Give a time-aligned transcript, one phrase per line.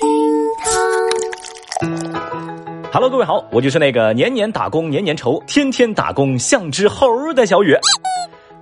[0.00, 0.08] 厅
[0.58, 0.70] 堂。
[2.92, 7.76] Hello，各位好，我就是那个年年打工年年愁，天天打工像只猴的小雨。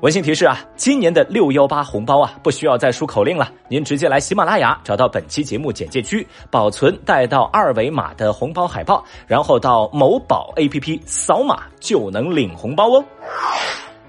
[0.01, 13.05] 温馨提示啊，今年的六幺八红包啊，不需要再输口令了，您直接来喜马拉雅找到本期节目简介区，保存带到二维码的红包海报，然后到某宝 APP 扫码就能领红包哦。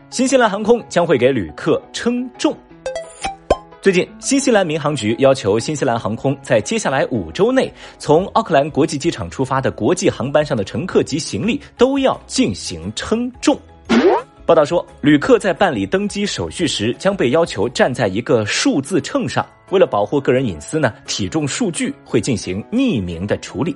[0.09, 2.55] 新西兰航空将会给旅客称重。
[3.83, 7.69] 最近，新西兰民航局要求新西兰航空在接下来五周内，
[7.99, 13.59] 从奥克兰国际机场出发的国际航班上的乘客及行李都要进行称重。
[14.45, 19.45] 报道说，旅客在办理登机手续时将被要求站在一个数字秤上。
[19.71, 23.75] 为了保护个人隐私呢，体重数据会进行匿名的处理。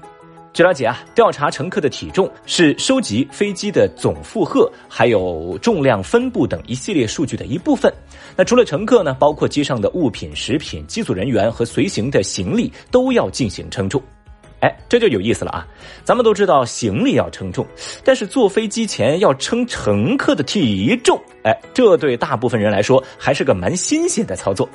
[0.58, 7.94] 据了解啊，调查乘客的体重是收集飞机的总负荷，还有重量分布等一系列数据的一部分。
[8.36, 14.02] 那除了乘客呢，包括机上的物品、食品、机组人员和随行的行李都要进行称重。
[14.62, 15.68] 哎，这就有意思了啊！
[16.04, 17.64] 咱们都知道行李要称重，
[18.04, 24.68] 但是坐飞机前要称乘客的体重，哎，这对大部分人来说还是个蛮新鲜的操作。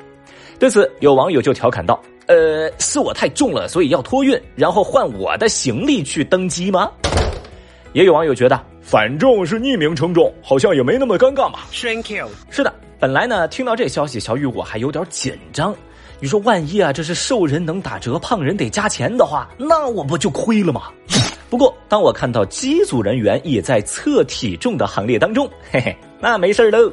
[0.61, 6.91] 对此，有网友就调侃道：“呃，是我太重了，所以要托运，然后换我的行李去登机吗？”
[7.93, 11.59] 也有网友觉得，反正是匿名称重，好像也没那么尴尬嘛。
[11.73, 12.29] Thank you。
[12.49, 15.75] 是的，本来呢，听到这消息，小雨我还有点紧张。
[16.21, 20.85] 你说万一啊，这是瘦人能打折，胖人得加钱的话，那我不就亏了吗？
[21.51, 26.91] 不过，当我看到机组人员也在测体重的行列当中，嘿嘿，那没事喽。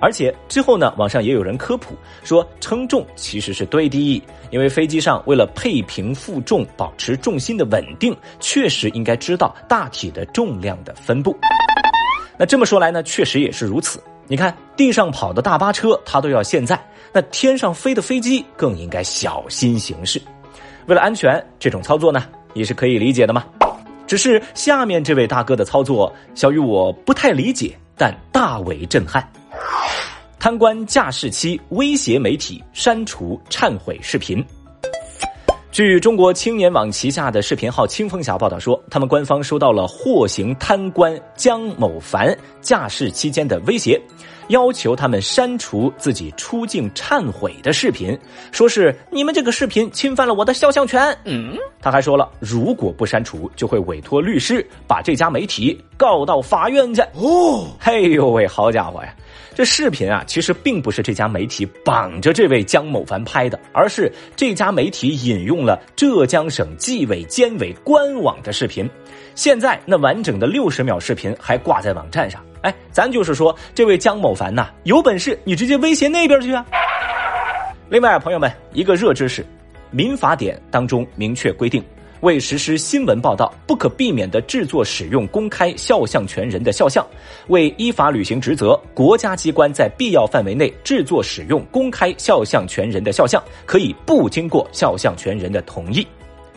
[0.00, 11.36] 而且之后呢，网上也有人科普说，称重其实是对的，因为飞机上为了配平负重，保持重心的稳定，确实应该知道大体的重量的分布。
[12.38, 14.02] 那这么说来呢，确实也是如此。
[14.26, 16.76] 你看，地上跑的大巴车，它都要现在；
[17.12, 20.22] 那天上飞的飞机更应该小心行事。
[20.86, 23.44] 为了安全，这种操作呢也是可以理解的嘛。
[24.06, 29.30] 只是下面这位大哥的操作，小雨我不太理解，但大为震撼。
[30.40, 34.42] 贪官驾驶期威胁媒体删除忏悔视频。
[35.70, 44.00] 据中国青年网旗下的视频号“清风侠”报道说，他们官方收到了获刑贪官江某凡驾驶期间的威胁，
[44.50, 48.16] 要求他们删除自己出境忏悔的视频，
[48.52, 51.16] 说是你们这个视频侵犯了我的肖像权。
[51.24, 57.00] 嗯，他还说了，如果不删除，就会委托律师把这家媒体告到法院去。
[57.14, 59.14] 哦，嘿呦喂，好家伙呀！
[59.54, 68.88] 这视频啊，其实并不是这家媒体绑着这位江某凡拍的，而是这家媒体引用了浙江省纪委监委官网的视频。
[69.34, 72.42] 现在那完整的六十秒视频还挂在网站上。
[72.62, 76.64] 哎，咱就是说，这位江某凡呐、有本事你直接威胁那边去啊！
[77.88, 79.42] 另外，朋友们，一个热知识，
[79.90, 81.82] 《民法典》当中明确规定。
[82.20, 87.02] 为实施新闻报道，不可避免的制作、使用、公开肖像权人的肖像；
[87.48, 96.06] 为依法履行职责，国家机关在必要范围内制作、使用、公开肖像权人的肖像，可以不经过肖像权人的同意。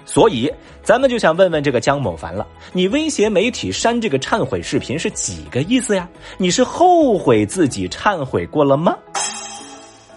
[0.06, 0.52] 所以，
[0.84, 6.08] 咱们就想问问这个江某凡了：你威胁媒体删这个忏悔视频是几个意思呀？
[6.38, 8.96] 你是后悔自己忏悔过了吗？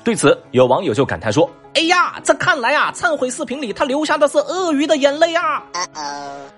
[0.02, 5.62] 对此，有网友就感叹说：“哎呀，这看来啊，忏悔视频里他流下的是鳄鱼的眼泪啊！”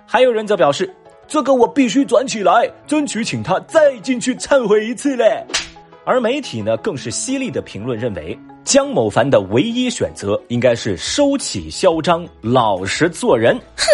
[0.07, 0.95] 还有人则表示
[1.27, 5.45] ：“这个我必须转起来，争取请他再进去忏悔一次嘞。”
[6.09, 13.55] 而媒体呢，更是犀利的评论认为，江某凡的唯一选择应该是收起嚣张，老实做人。
[13.77, 13.85] 哼，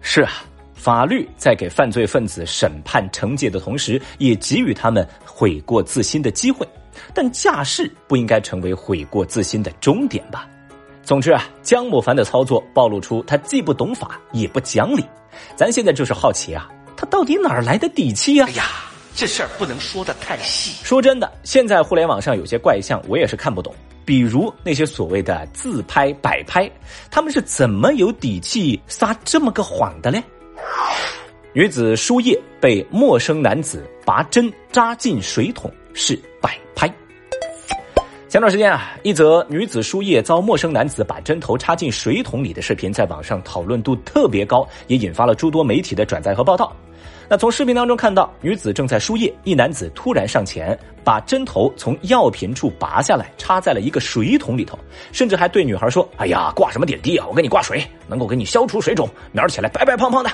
[0.00, 0.30] 是啊，
[0.74, 6.64] 法律在给犯罪分子审判惩戒的同时，也给予他们悔过自新的机会。
[7.12, 10.48] 但架势不应该成为悔过自新的终点吧？
[11.02, 15.04] 总之啊，江某凡的操作暴露出他既不懂法也不讲理。
[15.56, 18.46] 咱现在就是好奇啊，他到底哪儿来的底气啊？
[18.48, 18.64] 哎呀，
[19.16, 20.84] 这事儿不能说的太细。
[20.84, 23.74] 说真的，现在互联网上有些怪象，我也是看不懂。
[24.04, 26.70] 比如那些所谓的自拍、摆拍，
[27.10, 30.22] 他们是怎么有底气撒这么个谎的嘞？
[31.54, 36.92] 女子输液被陌生男子拔针扎进水桶是摆拍。
[38.28, 46.74] 前段时间啊，一则女子输液遭陌生男子把针头插进水桶里的视频在网上讨论度特别高，也引发了诸多媒体的转载和报道。
[47.28, 54.76] 那从视频当中看到，女子正在输液，一男子突然上前，把针头从药瓶处拔下来，插在了一个水桶里头，
[55.12, 57.26] 甚至还对女孩说：“哎呀，挂什么点滴啊？
[57.28, 60.30] 我给你挂水，能够给你消除水肿，苗儿起来白白胖胖的。”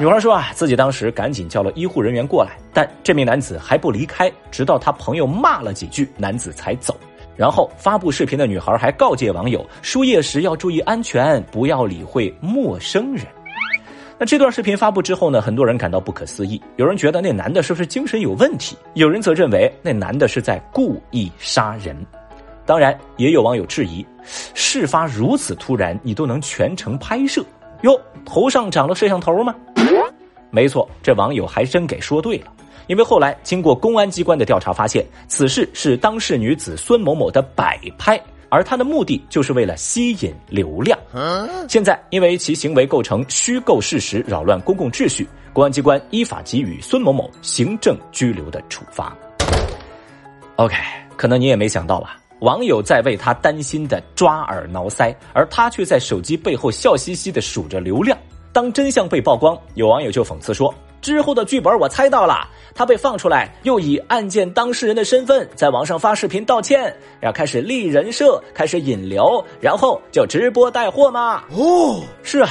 [0.00, 6.96] 女孩说啊，自己当时赶紧叫了医护人员过来，但这名男子还不离开，直到他朋友骂了几句，男子才走。
[7.36, 13.26] 然后发布视频的女孩还告诫网友，输液时要注意安全，不要理会陌生人。
[14.20, 16.62] 那这段视频发布之后呢，很多人感到不可思议。
[16.76, 18.76] 有人觉得那男的是不是精神有问题？
[18.94, 21.96] 有人则认为那男的是在故意杀人。
[22.64, 24.06] 当然，也有网友质疑，
[24.54, 27.44] 事发如此突然，你都能全程拍摄，
[27.82, 29.52] 哟，头上长了摄像头吗？
[30.50, 32.52] 没错，这网友还真给说对了。
[32.86, 38.18] 因为后来经过公安机关的调查，发现此事是当事女子孙某某的摆拍，
[38.48, 40.98] 而她的目的就是为了吸引流量。
[41.68, 49.14] 现在因为其行为构成虚构事实，扰乱公共秩序，公安机关依法给予孙某某行政拘留的处罚。
[50.56, 50.74] OK，
[51.16, 52.18] 可能你也没想到吧？
[52.40, 58.16] 网友在为他担心的抓耳挠腮，而他却在手机背后笑嘻嘻的数着流量。
[58.58, 60.74] 当真相被曝光，有网友就讽刺说。
[61.00, 62.44] 之后的剧本我猜到了，
[62.74, 71.44] 他被放出来，又以案件当事人的身份在网上发视频道歉，然后开始立人设，开始引流，然后就直播带货吗？
[71.52, 72.50] 哦，是啊，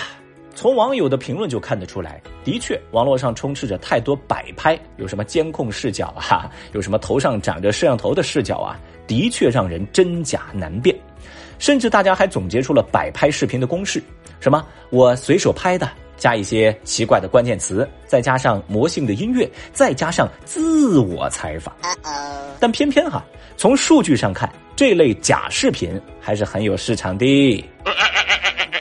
[0.56, 10.98] 从网友的评论就看得出来，的确，网络上充斥着太多摆拍，有什么监控视角啊，有什么头上长着摄像头的视角啊，的确让人真假难辨，
[11.60, 14.02] 甚至大家还总结出了摆拍视频的公式，
[14.40, 15.90] 什么我随手拍的。
[16.18, 21.72] 加一些奇怪的关键词，再加上魔性的音乐，再加上自我采访，
[22.60, 23.24] 但偏偏哈，
[23.56, 27.64] 从数据上看，这类假视频还是很有市场的。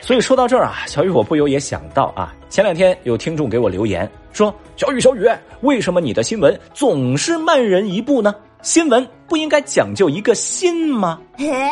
[0.01, 5.29] 所以说到这儿啊，小雨我不由也想到啊，前两天有听众给我留言说：“小雨小雨，
[5.61, 8.33] 为什么你的新闻总是慢人一步呢？
[8.63, 11.21] 新闻不应该讲究一个新吗？”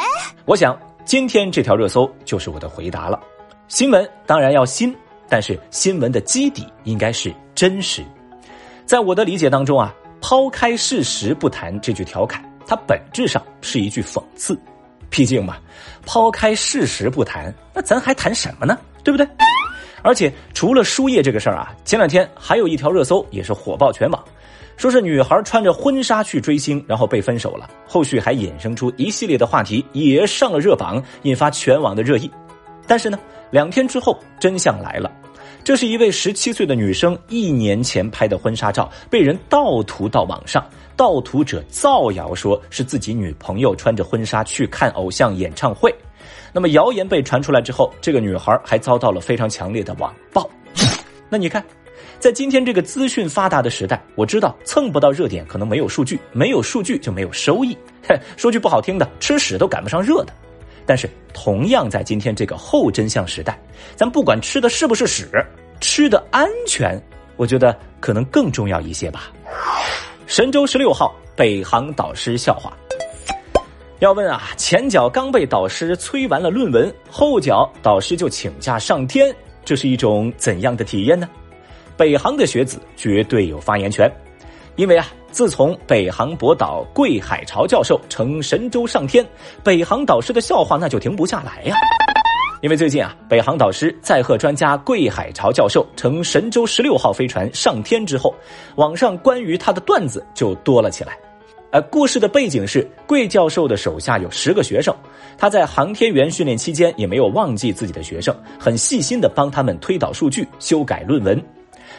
[0.46, 3.20] 我想今天这条热搜就是我的回答了。
[3.68, 4.96] 新闻当然要新。
[5.28, 8.04] 但是新闻的基底应该是真实，
[8.86, 9.92] 在我的理解当中啊，
[10.22, 14.56] 抛开事实不谈这句调侃，它本质上是一句讽刺。
[15.10, 15.58] 毕竟嘛，
[16.06, 18.78] 抛开事实不谈，那咱还谈什么呢？
[19.04, 19.28] 对不对？
[20.04, 24.24] 而且除了输液这个事儿啊，前两天还有一条热搜也是火爆全网，
[24.78, 27.68] 说是女孩穿着婚纱去追星，然后被分手了。
[27.88, 32.30] 后续还衍生出一系列的话题，也上了热榜，引发全网的热议。
[32.86, 33.18] 但是呢？
[33.52, 35.12] 两天之后，真相来了，
[35.64, 40.64] 这是一位十七岁的女生一年前拍的婚纱照，被人盗图到网上。
[40.98, 45.94] 盗图者造谣说是自己女朋友穿着婚纱去看偶像演唱会。
[46.54, 50.50] 那么谣言被传出来之后，这个女孩还遭到了非常强烈的网暴。
[51.30, 51.62] 那你看，
[52.18, 57.78] 在今天这个资讯发达的时代，我知道蹭不到热点可能没有数据，没有数据就没有收益。
[58.38, 60.32] 说句不好听的，吃屎都赶不上热的。
[60.86, 63.60] 但是，同样在今天这个后真相时代，
[63.96, 65.28] 咱不管吃的是不是屎，
[65.82, 67.02] 吃的安全，
[67.38, 69.32] 我觉得可能更重要一些吧。
[70.28, 72.72] 神舟十六号北航导师笑话，
[74.00, 81.28] 要问啊，前脚刚被导师催完了论文，后脚导师就请假上天，这是一种怎样的体验呢？
[81.98, 84.08] 北航的学子绝对有发言权，
[84.76, 85.08] 因为啊。
[85.36, 89.28] 自从北航博导桂海潮教授乘神舟上天，
[89.66, 91.76] 北航导师的笑话那就停不下来呀。
[92.62, 98.34] 因为最近啊，北航导师载荷专家桂海潮教授乘神舟十六号飞船上天之后，
[98.78, 101.18] 网上关于他的段子就多了起来。
[101.72, 104.96] 呃，故事的背景是桂教授的手下有十个学生，
[105.38, 111.44] 他在航天员训练期间也没有忘记自己的学生，很细心的帮他们推导数据、修改论文。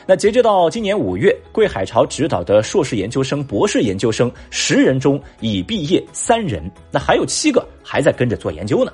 [0.08, 8.92] 那截止到今年五月，桂海潮指导的硕士研究生、博士研究生十人中已毕业三人，那还有七个还在跟着做研究呢。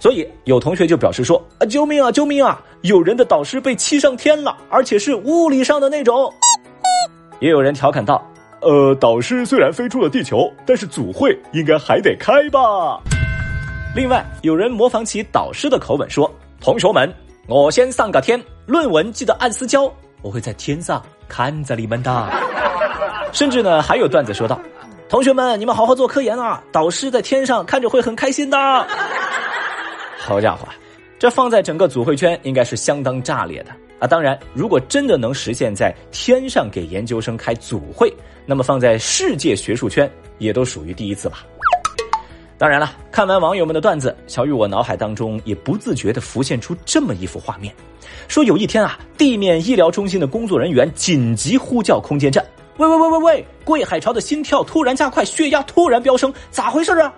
[0.00, 2.60] 所以有同学就表示说：“啊，救命啊，救命啊！
[2.82, 6.28] 有人的导师被气上天了，而且是物理上的那种。”
[7.38, 8.20] 也有人调侃道
[8.60, 13.00] ：“呃，导师虽然飞出了地球，但是组会应该还得开吧。”
[13.94, 16.28] 另外，有人模仿起导师的口吻说
[16.60, 17.08] ：“同学们，
[17.46, 19.90] 我先上个天，论文记得按时交。”
[20.24, 22.32] 我会在天上看着你们的，
[23.30, 24.58] 甚至呢，还有段子说道
[25.06, 28.56] ：“同学们，你们好好做科研啊，导师在天上看着会很开心的。
[30.18, 30.66] ”好家伙，
[31.18, 34.06] 这放在整个组会圈应该是相当炸裂的啊！
[34.06, 38.10] 当然，如果真的能实现在天上给研究生开组会，
[38.46, 41.44] 那么放在世界学术圈也都属于第一次吧。
[42.64, 47.74] 当然了，看完网友们的段子，小雨我脑海当中也不自觉地浮现出这么一幅画面：
[48.26, 52.42] 说有一天啊，地面医疗中心的工作人员紧急呼叫空间站，
[52.78, 57.12] 喂喂喂喂喂，桂海潮的心跳突然加快，血压突然飙升，咋回事啊？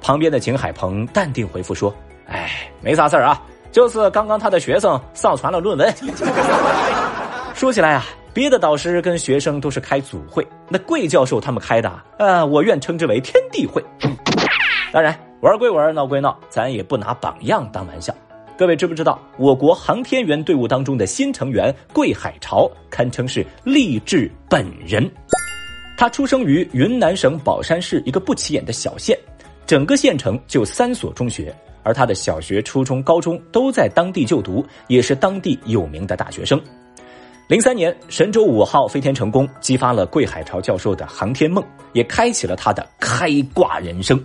[0.00, 1.94] 旁边的景海鹏淡定回复说
[2.26, 5.94] ：“哎，没啥事儿啊，就是刚刚他的学生上传了论文。
[7.52, 13.84] ”说起来啊，别的导师跟学生都是开组会，那桂教授他们开的，呃，我愿称之为天地会。
[14.92, 18.14] 当然，玩归玩，闹归闹，咱也不拿榜样当玩笑。
[18.56, 25.10] 各位知不知道，我国航天员队伍当中的新成员桂海潮堪称是励志本人。
[25.98, 29.18] 他出生于云南省保山市一个不起眼的小县，
[29.66, 36.60] 整个县城就三所中学，而他的小学、初中、高中都在当地就读，也是当地有名的大学生。
[37.48, 41.62] 零三年，神舟五号飞天成功，激发了桂海潮教授的航天梦，
[41.92, 44.22] 也开启了他的开挂人生。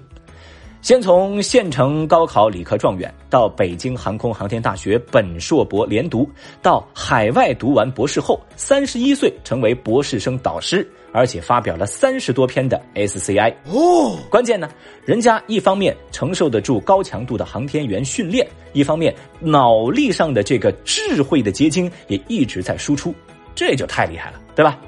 [0.82, 6.28] 先从县城高考理科状元，到北京航空航天大学本硕博连读，
[6.60, 13.54] 到海外读完博士后，三十一岁成为博士生导师，而且发表了三十多篇的 SCI。
[13.66, 14.68] 哦，关键呢，
[15.06, 23.14] 人家一方面承受得住高强度的航天员训练，一方面脑力上的这个智慧的结晶也一直在输出，
[23.54, 24.80] 这就太厉害了，对吧？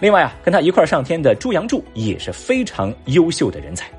[0.00, 3.90] 另外啊，跟他一块上天的朱杨柱也是非常优秀的人才。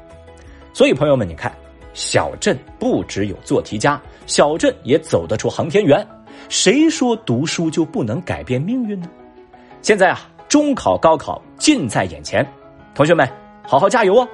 [0.75, 1.49] 所以，朋友们，你看，
[1.93, 6.05] 小镇不只有做题家，小镇也走得出航天员。
[6.49, 9.07] 谁说读书就不能改变命运呢？
[9.81, 12.45] 现在啊，中考、高考近在眼前，
[12.93, 13.25] 同学们，
[13.65, 14.27] 好好加油哦！